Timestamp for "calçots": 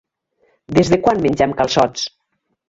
1.61-2.09